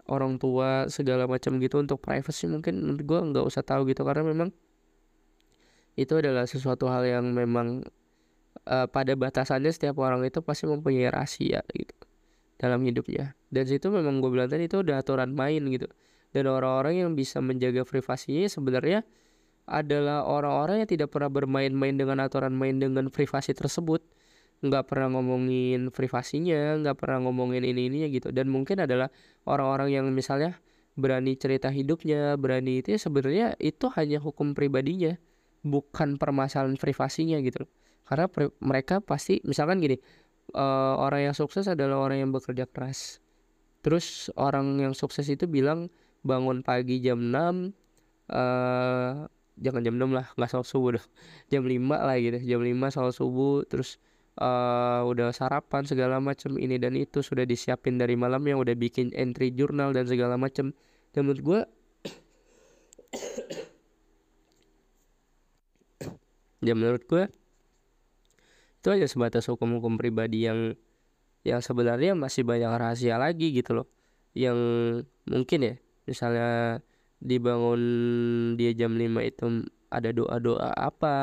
Orang 0.04 0.36
tua 0.36 0.92
segala 0.92 1.30
macam 1.30 1.58
gitu 1.62 1.80
untuk 1.80 2.02
privacy 2.04 2.46
mungkin 2.50 3.00
gue 3.00 3.20
nggak 3.34 3.46
usah 3.46 3.64
tahu 3.64 3.88
gitu 3.88 4.04
karena 4.04 4.26
memang 4.26 4.52
itu 5.94 6.14
adalah 6.18 6.50
sesuatu 6.50 6.90
hal 6.90 7.06
yang 7.06 7.26
memang 7.34 7.86
uh, 8.66 8.88
pada 8.90 9.14
batasannya 9.14 9.70
setiap 9.70 10.02
orang 10.02 10.26
itu 10.26 10.42
pasti 10.42 10.66
mempunyai 10.66 11.10
rahasia 11.10 11.62
gitu 11.74 11.96
dalam 12.58 12.82
hidupnya. 12.86 13.36
Dan 13.54 13.70
situ 13.70 13.92
memang 13.92 14.24
gue 14.24 14.30
bilang 14.32 14.50
tadi 14.50 14.66
itu 14.66 14.82
udah 14.82 15.04
aturan 15.04 15.36
main 15.36 15.62
gitu. 15.70 15.86
Dan 16.34 16.50
orang-orang 16.50 17.06
yang 17.06 17.12
bisa 17.14 17.38
menjaga 17.44 17.86
privasinya 17.86 18.50
sebenarnya 18.50 19.06
adalah 19.70 20.26
orang-orang 20.26 20.84
yang 20.84 20.90
tidak 20.90 21.14
pernah 21.14 21.30
bermain-main 21.30 21.94
dengan 21.94 22.20
aturan 22.26 22.52
main 22.58 22.82
dengan 22.82 23.14
privasi 23.14 23.54
tersebut. 23.54 24.02
Nggak 24.64 24.90
pernah 24.90 25.12
ngomongin 25.14 25.92
privasinya 25.92 26.80
nggak 26.80 26.96
pernah 26.98 27.30
ngomongin 27.30 27.62
ini 27.62 27.92
ini 27.92 27.98
gitu. 28.10 28.34
Dan 28.34 28.50
mungkin 28.50 28.82
adalah 28.82 29.14
orang-orang 29.46 29.94
yang 29.94 30.06
misalnya 30.10 30.58
berani 30.94 31.34
cerita 31.38 31.74
hidupnya 31.74 32.38
berani 32.38 32.82
itu 32.82 32.94
ya 32.94 33.00
sebenarnya 33.02 33.48
itu 33.58 33.90
hanya 33.98 34.22
hukum 34.22 34.54
pribadinya 34.54 35.18
bukan 35.64 36.20
permasalahan 36.20 36.78
privasinya 36.78 37.40
gitu. 37.42 37.66
Karena 38.04 38.28
mereka 38.60 39.00
pasti 39.00 39.40
misalkan 39.48 39.80
gini 39.80 39.96
uh, 40.54 41.00
orang 41.00 41.32
yang 41.32 41.36
sukses 41.36 41.66
adalah 41.72 42.04
orang 42.04 42.22
yang 42.28 42.32
bekerja 42.36 42.68
keras. 42.68 43.24
Terus 43.84 44.32
orang 44.40 44.80
yang 44.80 44.94
sukses 44.96 45.28
itu 45.28 45.48
bilang 45.48 45.92
bangun 46.24 46.64
pagi 46.64 47.04
jam 47.04 47.20
6 47.20 47.36
uh, 47.36 47.52
eh, 48.32 49.12
jangan 49.60 49.82
jam 49.84 49.96
6 50.00 50.16
lah 50.16 50.26
nggak 50.40 50.50
sholat 50.50 50.68
subuh 50.68 50.90
deh 50.96 51.06
jam 51.52 51.68
5 51.68 51.84
lah 51.84 52.16
gitu 52.18 52.40
jam 52.42 52.62
5 52.64 52.96
sholat 52.96 53.14
subuh 53.14 53.68
terus 53.68 54.00
uh, 54.40 55.04
udah 55.04 55.36
sarapan 55.36 55.84
segala 55.84 56.24
macam 56.24 56.56
ini 56.56 56.80
dan 56.80 56.96
itu 56.96 57.20
sudah 57.20 57.44
disiapin 57.44 58.00
dari 58.00 58.16
malam 58.16 58.42
yang 58.48 58.58
udah 58.64 58.74
bikin 58.74 59.12
entry 59.14 59.52
jurnal 59.52 59.92
dan 59.92 60.08
segala 60.08 60.40
macam 60.40 60.72
dan 61.14 61.22
menurut 61.28 61.44
gue 61.44 61.62
ya 66.64 66.74
menurut 66.74 67.04
gue 67.06 67.28
itu 68.84 68.88
aja 68.92 69.08
sebatas 69.08 69.48
hukum-hukum 69.48 69.96
pribadi 69.96 70.44
yang 70.48 70.76
yang 71.44 71.60
sebenarnya 71.60 72.16
masih 72.16 72.44
banyak 72.44 72.68
rahasia 72.68 73.16
lagi 73.20 73.52
gitu 73.56 73.84
loh. 73.84 73.88
Yang 74.36 74.60
mungkin 75.28 75.60
ya 75.64 75.74
misalnya 76.04 76.84
dibangun 77.24 77.80
dia 78.60 78.76
jam 78.76 78.96
5 78.96 79.08
itu 79.24 79.46
ada 79.88 80.10
doa-doa 80.12 80.76
apa 80.76 81.16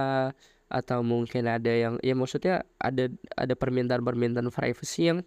atau 0.70 1.02
mungkin 1.04 1.50
ada 1.50 1.68
yang 1.68 2.00
ya 2.00 2.16
maksudnya 2.16 2.64
ada 2.80 3.12
ada 3.36 3.52
permintaan-permintaan 3.52 4.48
privacy 4.48 5.12
yang 5.12 5.20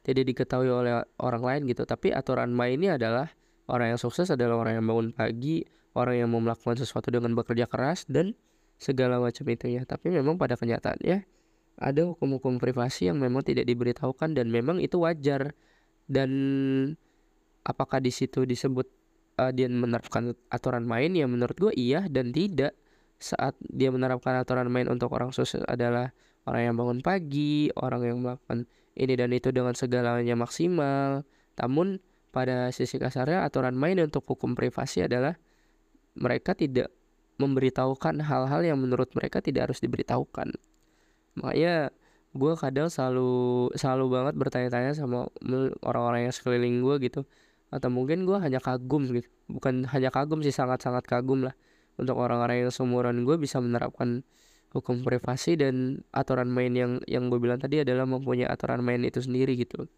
tidak 0.00 0.32
diketahui 0.32 0.70
oleh 0.72 1.04
orang 1.20 1.42
lain 1.44 1.60
gitu. 1.68 1.84
Tapi 1.84 2.14
aturan 2.16 2.56
mainnya 2.56 2.96
adalah 2.96 3.28
orang 3.68 3.96
yang 3.96 4.00
sukses 4.00 4.32
adalah 4.32 4.64
orang 4.64 4.80
yang 4.80 4.86
bangun 4.86 5.10
pagi 5.12 5.66
orang 5.96 6.24
yang 6.24 6.28
mau 6.28 6.40
melakukan 6.44 6.76
sesuatu 6.76 7.08
dengan 7.08 7.32
bekerja 7.32 7.66
keras 7.66 8.04
dan 8.06 8.36
segala 8.76 9.16
macam 9.16 9.44
itu 9.48 9.72
ya 9.72 9.82
tapi 9.88 10.12
memang 10.12 10.36
pada 10.36 10.54
kenyataannya 10.54 11.24
ada 11.76 12.08
hukum-hukum 12.08 12.56
privasi 12.56 13.12
yang 13.12 13.20
memang 13.20 13.44
tidak 13.44 13.68
diberitahukan 13.68 14.32
dan 14.32 14.48
memang 14.48 14.80
itu 14.80 14.96
wajar. 14.96 15.52
Dan 16.08 16.30
apakah 17.66 18.00
di 18.00 18.08
situ 18.08 18.48
disebut 18.48 18.88
uh, 19.36 19.52
dia 19.52 19.68
menerapkan 19.68 20.32
aturan 20.48 20.88
main? 20.88 21.12
Ya 21.12 21.28
menurut 21.28 21.56
gue 21.56 21.72
iya 21.76 22.08
dan 22.08 22.32
tidak. 22.32 22.72
Saat 23.16 23.56
dia 23.60 23.92
menerapkan 23.92 24.36
aturan 24.40 24.68
main 24.72 24.88
untuk 24.88 25.12
orang 25.12 25.32
sukses 25.32 25.64
adalah 25.68 26.12
orang 26.48 26.72
yang 26.72 26.74
bangun 26.76 27.00
pagi, 27.04 27.68
orang 27.76 28.00
yang 28.04 28.18
melakukan 28.24 28.68
ini 28.96 29.12
dan 29.16 29.30
itu 29.32 29.52
dengan 29.52 29.76
segalanya 29.76 30.36
maksimal. 30.36 31.24
Namun 31.60 32.00
pada 32.32 32.72
sisi 32.72 32.96
kasarnya 32.96 33.44
aturan 33.44 33.76
main 33.76 33.96
untuk 34.00 34.24
hukum 34.24 34.56
privasi 34.56 35.04
adalah 35.04 35.36
mereka 36.16 36.56
tidak 36.56 36.92
memberitahukan 37.36 38.24
hal-hal 38.24 38.60
yang 38.64 38.78
menurut 38.80 39.12
mereka 39.12 39.44
tidak 39.44 39.70
harus 39.70 39.78
diberitahukan. 39.84 40.56
Makanya 41.36 41.92
gue 42.36 42.52
kadang 42.56 42.88
selalu 42.88 43.72
selalu 43.76 44.04
banget 44.12 44.34
bertanya-tanya 44.36 44.92
sama 44.96 45.28
orang-orang 45.84 46.28
yang 46.28 46.34
sekeliling 46.34 46.80
gue 46.80 46.96
gitu. 47.08 47.20
Atau 47.68 47.92
mungkin 47.92 48.24
gue 48.24 48.36
hanya 48.40 48.60
kagum 48.60 49.12
gitu. 49.12 49.28
Bukan 49.48 49.84
hanya 49.92 50.08
kagum 50.08 50.40
sih 50.40 50.52
sangat-sangat 50.52 51.04
kagum 51.04 51.44
lah. 51.44 51.54
Untuk 51.96 52.16
orang-orang 52.20 52.68
yang 52.68 52.72
seumuran 52.72 53.24
gue 53.24 53.36
bisa 53.40 53.60
menerapkan 53.60 54.24
hukum 54.76 55.00
privasi 55.00 55.56
dan 55.56 56.04
aturan 56.12 56.52
main 56.52 56.72
yang 56.76 57.00
yang 57.08 57.32
gue 57.32 57.40
bilang 57.40 57.56
tadi 57.56 57.80
adalah 57.80 58.04
mempunyai 58.04 58.44
aturan 58.44 58.84
main 58.84 59.00
itu 59.04 59.24
sendiri 59.24 59.56
gitu. 59.56 59.88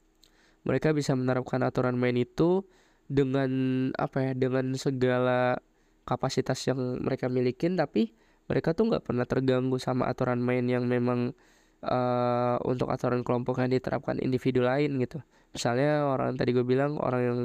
Mereka 0.66 0.94
bisa 0.94 1.14
menerapkan 1.14 1.62
aturan 1.62 1.98
main 1.98 2.14
itu 2.18 2.66
dengan 3.08 3.50
apa 3.96 4.30
ya 4.30 4.32
dengan 4.36 4.74
segala 4.76 5.58
kapasitas 6.08 6.56
yang 6.64 6.80
mereka 7.04 7.28
milikin 7.28 7.76
tapi 7.76 8.16
mereka 8.48 8.72
tuh 8.72 8.88
nggak 8.88 9.04
pernah 9.04 9.28
terganggu 9.28 9.76
sama 9.76 10.08
aturan 10.08 10.40
main 10.40 10.64
yang 10.64 10.88
memang 10.88 11.36
uh, 11.84 12.56
untuk 12.64 12.88
aturan 12.88 13.20
kelompok 13.20 13.60
yang 13.60 13.68
diterapkan 13.68 14.16
individu 14.24 14.64
lain 14.64 14.96
gitu 14.96 15.20
misalnya 15.52 16.08
orang 16.08 16.32
tadi 16.40 16.56
gue 16.56 16.64
bilang 16.64 16.96
orang 16.96 17.22
yang 17.22 17.40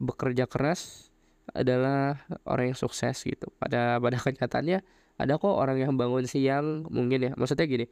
bekerja 0.00 0.48
keras 0.48 1.12
adalah 1.52 2.22
orang 2.46 2.72
yang 2.72 2.78
sukses 2.78 3.22
gitu. 3.26 3.50
Pada 3.58 3.98
pada 3.98 4.16
kenyataannya 4.24 4.80
ada 5.20 5.32
kok 5.36 5.52
orang 5.52 5.76
yang 5.80 5.92
bangun 5.98 6.24
siang 6.24 6.88
mungkin 6.88 7.30
ya. 7.30 7.32
Maksudnya 7.36 7.66
gini, 7.68 7.86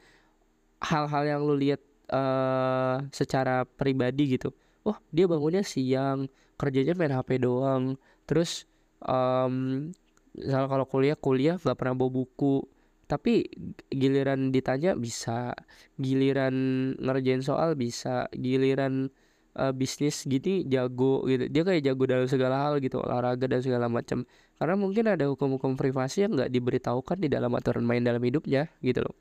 hal-hal 0.80 1.22
yang 1.26 1.40
lu 1.44 1.58
lihat 1.58 1.82
uh, 2.12 3.04
secara 3.12 3.66
pribadi 3.66 4.38
gitu. 4.38 4.54
Oh, 4.86 4.96
dia 5.12 5.28
bangunnya 5.28 5.60
siang, 5.66 6.30
kerjanya 6.56 6.96
main 6.96 7.12
HP 7.12 7.42
doang. 7.42 8.00
Terus 8.24 8.64
um, 9.04 9.88
misal 10.34 10.70
kalau 10.70 10.86
kuliah 10.86 11.18
kuliah 11.18 11.56
nggak 11.58 11.76
pernah 11.78 11.94
bawa 11.94 12.10
buku. 12.24 12.64
Tapi 13.08 13.48
giliran 13.88 14.52
ditanya 14.52 14.92
bisa, 14.92 15.56
giliran 15.96 16.52
ngerjain 17.00 17.40
soal 17.40 17.72
bisa, 17.72 18.28
giliran 18.36 19.08
uh, 19.56 19.72
bisnis 19.72 20.28
gitu 20.28 20.60
jago 20.68 21.24
gitu. 21.24 21.48
Dia 21.48 21.62
kayak 21.64 21.82
jago 21.88 22.04
dalam 22.04 22.28
segala 22.28 22.68
hal 22.68 22.84
gitu 22.84 23.00
olahraga 23.00 23.48
dan 23.48 23.64
segala 23.64 23.88
macam. 23.88 24.28
Karena 24.60 24.74
mungkin 24.76 25.08
ada 25.08 25.24
hukum-hukum 25.24 25.80
privasi 25.80 26.28
yang 26.28 26.36
nggak 26.36 26.52
diberitahukan 26.52 27.16
di 27.16 27.28
dalam 27.32 27.48
aturan 27.56 27.88
main 27.88 28.04
dalam 28.04 28.20
hidupnya 28.20 28.68
gitu 28.84 29.00
loh. 29.08 29.16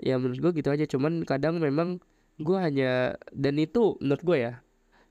Ya 0.00 0.18
menurut 0.18 0.42
gue 0.42 0.52
gitu 0.58 0.74
aja. 0.74 0.84
Cuman 0.90 1.22
kadang 1.22 1.62
memang 1.62 2.02
gue 2.40 2.58
hanya 2.58 3.20
dan 3.30 3.54
itu 3.60 4.00
menurut 4.02 4.22
gue 4.24 4.38
ya 4.50 4.52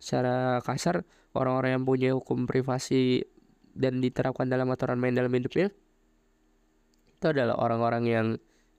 secara 0.02 0.60
kasar 0.66 1.06
orang-orang 1.38 1.78
yang 1.78 1.86
punya 1.86 2.10
hukum 2.18 2.50
privasi 2.50 3.24
dan 3.76 4.04
diterapkan 4.04 4.50
dalam 4.50 4.70
aturan 4.72 4.98
main 4.98 5.14
dalam 5.14 5.32
hidupnya 5.32 5.70
itu 7.20 7.26
adalah 7.28 7.60
orang-orang 7.60 8.04
yang 8.08 8.28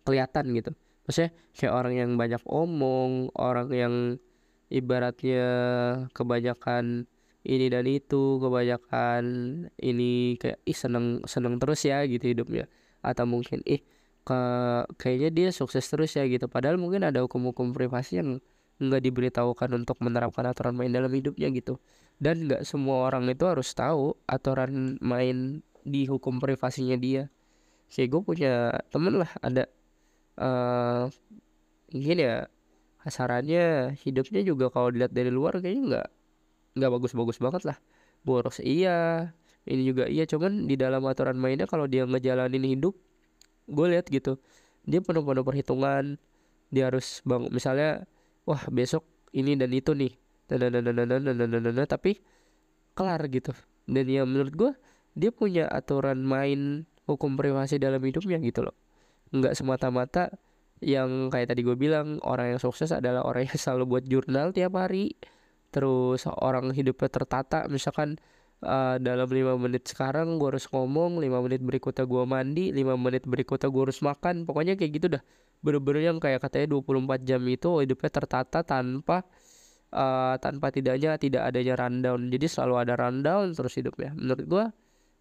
kelihatan 0.09 0.57
gitu. 0.57 0.73
Maksudnya 1.05 1.31
kayak 1.53 1.75
orang 1.77 1.95
yang 1.95 2.11
banyak 2.17 2.43
omong 2.49 3.29
orang 3.37 3.69
yang 3.69 3.95
ibaratnya 4.73 5.45
kebanyakan 6.17 7.05
ini 7.45 7.67
dan 7.69 7.85
itu 7.85 8.41
kebanyakan 8.41 9.25
ini 9.77 10.41
kayak 10.41 10.61
ih 10.65 10.77
seneng 10.77 11.21
seneng 11.29 11.61
terus 11.61 11.85
ya 11.85 12.01
gitu 12.09 12.33
hidupnya. 12.33 12.65
Atau 13.05 13.29
mungkin 13.29 13.61
ih 13.69 13.85
ke 14.25 14.41
kayaknya 14.97 15.31
dia 15.33 15.49
sukses 15.53 15.85
terus 15.85 16.17
ya 16.17 16.25
gitu. 16.25 16.49
Padahal 16.49 16.81
mungkin 16.81 17.05
ada 17.05 17.21
hukum-hukum 17.21 17.77
privasi 17.77 18.25
yang 18.25 18.41
nggak 18.81 19.05
diberitahukan 19.05 19.69
untuk 19.77 20.01
menerapkan 20.01 20.49
aturan 20.49 20.73
main 20.73 20.89
dalam 20.89 21.13
hidupnya 21.13 21.53
gitu 21.53 21.77
dan 22.21 22.47
nggak 22.47 22.63
semua 22.69 23.09
orang 23.09 23.27
itu 23.33 23.45
harus 23.49 23.73
tahu 23.73 24.15
aturan 24.29 25.01
main 25.01 25.65
di 25.83 26.05
hukum 26.07 26.39
privasinya 26.39 26.95
dia. 27.01 27.33
Kayak 27.91 28.09
gue 28.15 28.21
punya 28.23 28.53
temen 28.93 29.19
lah 29.19 29.31
ada 29.43 29.65
uh, 30.39 31.11
mungkin 31.91 32.17
ya 32.23 32.47
kasarannya 33.03 33.97
hidupnya 34.05 34.45
juga 34.45 34.69
kalau 34.71 34.93
dilihat 34.93 35.11
dari 35.11 35.33
luar 35.33 35.59
kayaknya 35.59 35.83
nggak 35.97 36.09
nggak 36.79 36.91
bagus-bagus 37.01 37.41
banget 37.41 37.63
lah. 37.67 37.79
Boros 38.23 38.61
iya 38.61 39.33
ini 39.65 39.83
juga 39.89 40.05
iya. 40.07 40.29
Cuman 40.29 40.69
di 40.69 40.77
dalam 40.79 41.03
aturan 41.09 41.41
mainnya 41.41 41.67
kalau 41.67 41.89
dia 41.91 42.05
ngejalanin 42.05 42.63
hidup 42.63 42.95
gue 43.71 43.87
lihat 43.97 44.11
gitu 44.11 44.37
dia 44.85 45.01
penuh-penuh 45.01 45.47
perhitungan 45.47 46.19
dia 46.75 46.91
harus 46.91 47.23
bang 47.23 47.47
misalnya 47.55 48.05
wah 48.45 48.61
besok 48.69 49.07
ini 49.31 49.55
dan 49.55 49.71
itu 49.71 49.95
nih 49.95 50.19
tapi 51.87 52.19
kelar 52.99 53.23
gitu. 53.31 53.55
Dan 53.87 54.07
ya 54.07 54.23
menurut 54.27 54.53
gue 54.55 54.73
dia 55.15 55.31
punya 55.35 55.67
aturan 55.67 56.23
main 56.23 56.87
hukum 57.07 57.35
privasi 57.35 57.79
dalam 57.83 57.99
hidupnya 58.03 58.39
gitu 58.39 58.67
loh. 58.67 58.77
Nggak 59.35 59.59
semata-mata 59.59 60.31
yang 60.81 61.29
kayak 61.29 61.53
tadi 61.53 61.61
gue 61.61 61.77
bilang 61.77 62.17
orang 62.25 62.57
yang 62.57 62.61
sukses 62.61 62.91
adalah 62.91 63.27
orang 63.27 63.47
yang 63.51 63.59
selalu 63.63 63.99
buat 63.99 64.05
jurnal 64.07 64.55
tiap 64.55 64.79
hari. 64.79 65.15
Terus 65.71 66.27
orang 66.27 66.75
hidupnya 66.75 67.07
tertata 67.07 67.71
misalkan 67.71 68.19
uh, 68.67 68.99
dalam 68.99 69.31
lima 69.31 69.55
menit 69.55 69.87
sekarang 69.87 70.39
gue 70.43 70.51
harus 70.51 70.67
ngomong 70.67 71.23
lima 71.23 71.39
menit 71.39 71.63
berikutnya 71.63 72.11
gue 72.11 72.23
mandi 72.27 72.75
lima 72.75 72.99
menit 72.99 73.23
berikutnya 73.27 73.71
gue 73.71 73.83
harus 73.91 74.01
makan. 74.03 74.47
Pokoknya 74.47 74.75
kayak 74.75 74.93
gitu 74.99 75.07
dah. 75.19 75.23
Bener-bener 75.61 76.11
yang 76.15 76.19
kayak 76.19 76.41
katanya 76.41 76.73
24 76.81 77.29
jam 77.29 77.43
itu 77.45 77.85
hidupnya 77.85 78.11
tertata 78.11 78.65
tanpa 78.65 79.29
uh, 79.95 80.35
tanpa 80.39 80.71
tidaknya 80.75 81.19
tidak 81.21 81.51
adanya 81.51 81.75
rundown. 81.79 82.31
Jadi 82.31 82.47
selalu 82.47 82.75
ada 82.87 82.95
rundown 82.99 83.53
terus 83.55 83.75
hidupnya. 83.79 84.15
Menurut 84.15 84.47
gue 84.47 84.65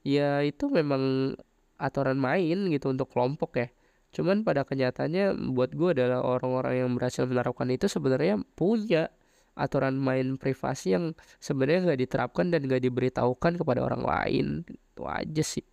ya 0.07 0.39
itu 0.45 0.71
memang 0.71 1.35
aturan 1.79 2.17
main 2.19 2.69
gitu 2.69 2.91
untuk 2.91 3.09
kelompok 3.11 3.51
ya. 3.59 3.67
Cuman 4.09 4.41
pada 4.41 4.65
kenyataannya 4.65 5.53
buat 5.53 5.73
gue 5.73 5.93
adalah 5.93 6.25
orang-orang 6.25 6.85
yang 6.85 6.89
berhasil 6.97 7.29
menerapkan 7.29 7.69
itu 7.69 7.85
sebenarnya 7.85 8.41
punya 8.57 9.13
aturan 9.53 9.99
main 9.99 10.39
privasi 10.39 10.95
yang 10.95 11.11
sebenarnya 11.37 11.91
nggak 11.91 11.99
diterapkan 12.07 12.47
dan 12.49 12.65
nggak 12.65 12.81
diberitahukan 12.89 13.53
kepada 13.59 13.85
orang 13.85 14.01
lain. 14.01 14.45
Itu 14.65 15.05
aja 15.05 15.43
sih. 15.45 15.65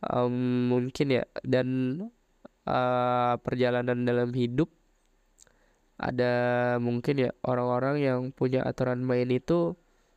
Um, 0.00 0.70
mungkin 0.72 1.06
ya. 1.12 1.24
Dan 1.44 1.98
uh, 2.64 3.34
perjalanan 3.42 4.06
dalam 4.06 4.32
hidup 4.32 4.72
ada 5.96 6.34
mungkin 6.76 7.28
ya 7.28 7.30
orang-orang 7.40 7.96
yang 8.04 8.20
punya 8.32 8.60
aturan 8.64 9.00
main 9.00 9.28
itu 9.32 9.76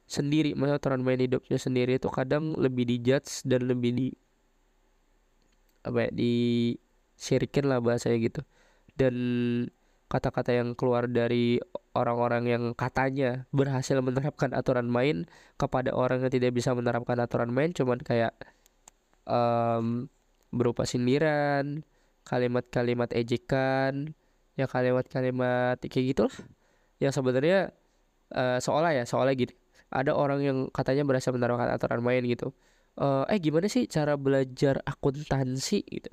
sendiri 0.10 0.58
maksudnya 0.58 0.82
aturan 0.82 1.02
main 1.06 1.22
hidupnya 1.22 1.56
sendiri 1.56 2.02
itu 2.02 2.10
kadang 2.12 2.58
lebih 2.60 2.84
dijudge 2.84 3.48
dan 3.48 3.70
lebih 3.70 3.92
di 3.96 4.08
apa 5.88 6.08
ya 6.08 6.12
di 6.12 6.34
sirikin 7.16 7.72
lah 7.72 7.80
bahasanya 7.80 8.18
gitu. 8.20 8.42
Dan 9.00 9.16
kata-kata 10.10 10.52
yang 10.52 10.74
keluar 10.74 11.06
dari 11.06 11.62
orang-orang 11.94 12.44
yang 12.50 12.64
katanya 12.74 13.46
berhasil 13.54 14.02
menerapkan 14.02 14.52
aturan 14.58 14.90
main 14.90 15.30
kepada 15.62 15.94
orang 15.94 16.26
yang 16.26 16.34
tidak 16.34 16.52
bisa 16.58 16.74
menerapkan 16.74 17.20
aturan 17.22 17.54
main 17.54 17.70
cuman 17.76 18.02
kayak 18.02 18.34
um, 19.30 20.10
berupa 20.50 20.90
sindiran 20.90 21.86
kalimat-kalimat 22.26 23.14
ejekan 23.14 24.18
ya 24.60 24.68
kalimat-kalimat 24.68 25.80
kayak 25.80 26.06
gitu 26.12 26.22
lah 26.28 26.36
yang 27.00 27.16
sebenarnya 27.16 27.72
uh, 28.36 28.60
seolah 28.60 28.92
ya 28.92 29.08
seolah 29.08 29.32
gitu 29.39 29.56
ada 29.89 30.13
orang 30.13 30.39
yang 30.46 30.58
katanya 30.70 31.04
berhasil 31.06 31.34
menerapkan 31.34 31.70
aturan 31.74 32.01
main 32.06 32.22
gitu. 32.25 32.54
Uh, 33.00 33.25
eh 33.25 33.42
gimana 33.42 33.66
sih 33.66 33.89
cara 33.89 34.16
belajar 34.20 34.82
akuntansi? 34.86 35.82
Gitu. 35.86 36.10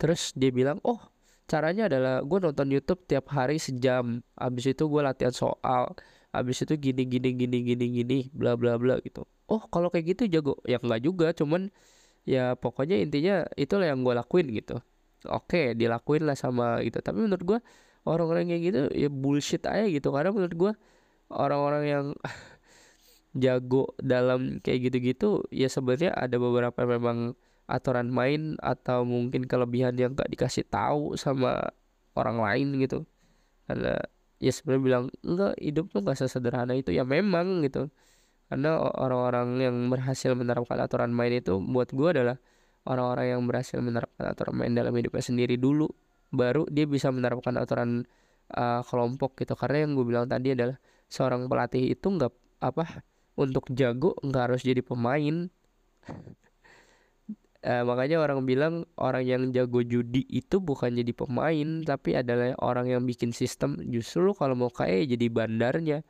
Terus 0.00 0.32
dia 0.32 0.48
bilang 0.48 0.80
oh 0.84 1.12
caranya 1.48 1.88
adalah 1.88 2.24
gue 2.24 2.38
nonton 2.40 2.68
YouTube 2.72 3.04
tiap 3.04 3.28
hari 3.32 3.60
sejam. 3.60 4.24
Abis 4.36 4.72
itu 4.72 4.84
gue 4.88 5.02
latihan 5.04 5.34
soal. 5.34 5.92
Abis 6.32 6.64
itu 6.64 6.76
gini 6.80 7.04
gini 7.08 7.36
gini 7.36 7.58
gini 7.64 7.86
gini 8.00 8.18
bla 8.32 8.56
bla 8.56 8.80
bla 8.80 8.96
gitu. 9.04 9.28
Oh 9.48 9.60
kalau 9.68 9.92
kayak 9.92 10.16
gitu 10.16 10.24
jago. 10.28 10.56
Ya 10.64 10.80
enggak 10.80 11.04
juga 11.04 11.26
cuman 11.36 11.68
ya 12.24 12.56
pokoknya 12.56 12.96
intinya 13.00 13.44
itulah 13.60 13.92
yang 13.92 14.00
gue 14.04 14.14
lakuin 14.16 14.48
gitu. 14.56 14.80
Oke 15.28 15.76
dilakuin 15.76 16.24
lah 16.24 16.36
sama 16.38 16.80
gitu 16.80 17.02
tapi 17.04 17.20
menurut 17.20 17.44
gue 17.44 17.58
orang-orang 18.08 18.48
kayak 18.48 18.62
gitu 18.64 18.80
ya 18.96 19.08
bullshit 19.12 19.62
aja 19.68 19.84
gitu. 19.86 20.08
Karena 20.10 20.32
menurut 20.32 20.54
gue 20.56 20.72
orang-orang 21.32 21.84
yang 21.84 22.06
jago 23.42 23.92
dalam 24.00 24.58
kayak 24.64 24.88
gitu-gitu 24.90 25.44
ya 25.52 25.68
sebenarnya 25.68 26.16
ada 26.16 26.40
beberapa 26.40 26.80
memang 26.88 27.36
aturan 27.68 28.08
main 28.08 28.56
atau 28.64 29.04
mungkin 29.04 29.44
kelebihan 29.44 29.92
yang 30.00 30.16
gak 30.16 30.32
dikasih 30.32 30.64
tahu 30.64 31.14
sama 31.20 31.68
orang 32.16 32.40
lain 32.40 32.68
gitu. 32.80 33.04
Karena 33.68 34.00
ya 34.40 34.52
sebenarnya 34.56 34.82
bilang 34.82 35.04
enggak 35.20 35.54
hidup 35.60 35.92
tuh 35.92 36.00
gak 36.00 36.16
sesederhana 36.16 36.72
itu. 36.72 36.90
Ya 36.96 37.04
memang 37.04 37.60
gitu. 37.60 37.92
Karena 38.48 38.80
orang-orang 38.80 39.60
yang 39.60 39.76
berhasil 39.92 40.32
menerapkan 40.32 40.80
aturan 40.80 41.12
main 41.12 41.36
itu 41.36 41.60
buat 41.60 41.92
gue 41.92 42.08
adalah 42.08 42.40
orang-orang 42.88 43.36
yang 43.36 43.42
berhasil 43.44 43.76
menerapkan 43.84 44.24
aturan 44.32 44.56
main 44.56 44.72
dalam 44.72 44.96
hidupnya 44.96 45.20
sendiri 45.20 45.60
dulu 45.60 45.92
baru 46.28 46.68
dia 46.68 46.84
bisa 46.84 47.08
menerapkan 47.08 47.56
aturan 47.56 48.04
uh, 48.52 48.80
kelompok 48.84 49.36
gitu. 49.40 49.54
Karena 49.56 49.84
yang 49.84 49.92
gue 49.96 50.06
bilang 50.06 50.26
tadi 50.28 50.52
adalah 50.56 50.76
seorang 51.08 51.48
pelatih 51.48 51.92
itu 51.92 52.06
nggak 52.08 52.32
apa 52.60 53.04
untuk 53.38 53.70
jago 53.72 54.16
nggak 54.20 54.42
harus 54.52 54.60
jadi 54.64 54.80
pemain. 54.84 55.48
Uh, 57.64 57.84
makanya 57.88 58.20
orang 58.22 58.44
bilang 58.44 58.74
orang 58.96 59.24
yang 59.24 59.42
jago 59.52 59.80
judi 59.84 60.24
itu 60.28 60.60
bukan 60.60 60.94
jadi 60.94 61.12
pemain 61.12 61.68
tapi 61.84 62.16
adalah 62.18 62.54
orang 62.60 62.92
yang 62.92 63.02
bikin 63.04 63.32
sistem. 63.32 63.80
Justru 63.88 64.32
kalau 64.36 64.54
mau 64.56 64.70
kaya 64.72 65.04
jadi 65.04 65.28
bandarnya. 65.32 66.04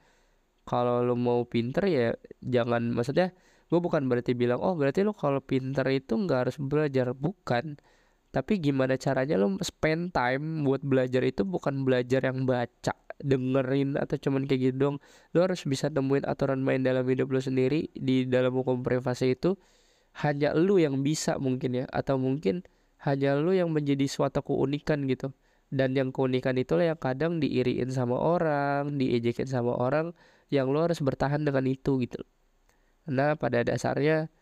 Kalau 0.68 1.00
lu 1.00 1.16
mau 1.16 1.48
pinter 1.48 1.88
ya 1.88 2.12
jangan 2.44 2.92
maksudnya 2.92 3.32
gue 3.72 3.80
bukan 3.80 4.04
berarti 4.04 4.36
bilang 4.36 4.60
oh 4.60 4.76
berarti 4.76 5.00
lu 5.00 5.16
kalau 5.16 5.40
pinter 5.40 5.84
itu 5.88 6.12
nggak 6.12 6.38
harus 6.48 6.56
belajar. 6.60 7.16
Bukan 7.16 7.80
tapi 8.28 8.60
gimana 8.60 9.00
caranya 9.00 9.40
lu 9.40 9.56
spend 9.64 10.12
time 10.12 10.68
buat 10.68 10.84
belajar 10.84 11.24
itu 11.24 11.48
bukan 11.48 11.84
belajar 11.88 12.28
yang 12.28 12.44
baca 12.44 12.92
dengerin 13.18 13.98
atau 13.98 14.16
cuman 14.20 14.46
kayak 14.46 14.72
gitu 14.72 14.76
dong. 14.78 14.96
Lu 15.34 15.42
harus 15.42 15.64
bisa 15.66 15.90
temuin 15.90 16.22
aturan 16.28 16.62
main 16.62 16.84
dalam 16.84 17.02
hidup 17.08 17.32
lu 17.32 17.40
sendiri 17.42 17.90
di 17.96 18.28
dalam 18.28 18.54
hukum 18.54 18.84
privasi 18.84 19.34
itu 19.34 19.58
hanya 20.22 20.54
lu 20.54 20.78
yang 20.78 21.02
bisa 21.02 21.40
mungkin 21.40 21.82
ya. 21.82 21.84
Atau 21.90 22.20
mungkin 22.20 22.62
hanya 23.02 23.38
lu 23.38 23.54
yang 23.56 23.72
menjadi 23.72 24.06
suatu 24.06 24.44
keunikan 24.44 25.08
gitu. 25.10 25.34
Dan 25.68 25.92
yang 25.92 26.12
keunikan 26.12 26.56
itulah 26.56 26.88
yang 26.88 27.00
kadang 27.00 27.40
diiriin 27.40 27.92
sama 27.92 28.16
orang 28.16 28.96
diejekin 28.96 29.44
sama 29.44 29.76
orang 29.76 30.16
yang 30.48 30.72
lu 30.72 30.80
harus 30.80 31.00
bertahan 31.04 31.44
dengan 31.44 31.64
itu 31.68 32.00
gitu. 32.00 32.24
Karena 33.04 33.36
pada 33.36 33.64
dasarnya 33.64 34.32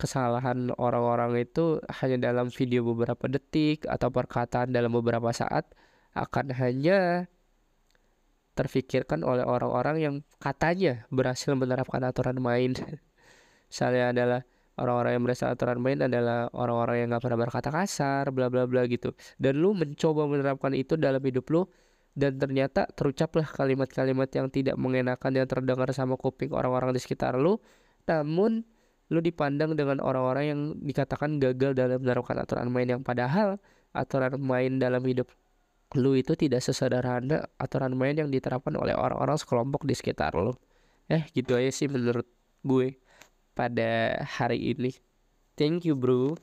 kesalahan 0.00 0.72
orang-orang 0.80 1.44
itu 1.44 1.76
hanya 2.00 2.32
dalam 2.32 2.48
video 2.48 2.80
beberapa 2.80 3.28
detik 3.28 3.84
atau 3.84 4.08
perkataan 4.08 4.72
dalam 4.72 4.96
beberapa 4.96 5.28
saat 5.36 5.68
akan 6.16 6.56
hanya 6.56 7.28
terfikirkan 8.56 9.20
oleh 9.22 9.44
orang-orang 9.44 9.96
yang 10.00 10.14
katanya 10.40 11.04
berhasil 11.12 11.52
menerapkan 11.52 12.00
aturan 12.02 12.40
main. 12.40 12.72
Misalnya 13.70 14.10
adalah 14.16 14.40
orang-orang 14.80 15.12
yang 15.20 15.24
merasa 15.28 15.52
aturan 15.52 15.78
main 15.78 16.00
adalah 16.00 16.48
orang-orang 16.56 17.04
yang 17.04 17.08
nggak 17.12 17.22
pernah 17.22 17.38
berkata 17.38 17.68
kasar 17.68 18.32
bla 18.32 18.48
bla 18.48 18.64
bla 18.64 18.88
gitu 18.88 19.12
dan 19.36 19.60
lu 19.60 19.76
mencoba 19.76 20.24
menerapkan 20.24 20.72
itu 20.72 20.96
dalam 20.96 21.20
hidup 21.20 21.44
lu 21.52 21.68
dan 22.16 22.40
ternyata 22.40 22.88
terucaplah 22.90 23.46
kalimat-kalimat 23.46 24.26
yang 24.32 24.48
tidak 24.50 24.74
mengenakan 24.80 25.30
yang 25.36 25.46
terdengar 25.46 25.86
sama 25.92 26.16
kuping 26.16 26.50
orang-orang 26.50 26.96
di 26.96 27.00
sekitar 27.00 27.36
lu 27.36 27.60
namun 28.08 28.64
lu 29.10 29.18
dipandang 29.18 29.74
dengan 29.74 29.98
orang-orang 29.98 30.44
yang 30.46 30.60
dikatakan 30.78 31.42
gagal 31.42 31.74
dalam 31.74 31.98
menerapkan 31.98 32.38
aturan 32.38 32.70
main 32.70 32.86
yang 32.86 33.02
padahal 33.02 33.58
aturan 33.90 34.38
main 34.38 34.78
dalam 34.78 35.02
hidup 35.02 35.26
lu 35.98 36.14
itu 36.14 36.38
tidak 36.38 36.62
sesederhana 36.62 37.50
aturan 37.58 37.98
main 37.98 38.14
yang 38.14 38.30
diterapkan 38.30 38.78
oleh 38.78 38.94
orang-orang 38.94 39.34
sekelompok 39.34 39.82
di 39.82 39.98
sekitar 39.98 40.38
lu 40.38 40.54
eh 41.10 41.26
gitu 41.34 41.58
aja 41.58 41.74
sih 41.74 41.90
menurut 41.90 42.26
gue 42.62 42.94
pada 43.60 44.22
hari 44.24 44.72
ini. 44.72 44.94
Thank 45.58 45.84
you, 45.84 45.98
bro. 45.98 46.38